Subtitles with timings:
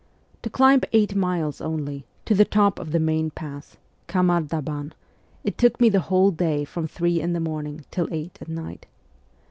[0.41, 3.77] To climb eight miles only, to the top of the main pass,
[4.07, 4.93] Khamar daban,
[5.43, 8.87] it took me the whole day from three in the morning till eight at night.